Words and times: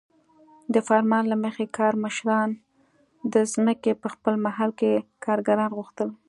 د 0.73 0.75
فرمان 0.87 1.23
له 1.31 1.37
مخې 1.43 1.65
کارمشرانو 1.77 2.57
د 3.33 3.35
ځمکې 3.53 3.91
په 4.01 4.07
خپل 4.13 4.33
محل 4.45 4.71
کې 4.79 4.91
کارګران 5.25 5.71
غوښتل. 5.77 6.09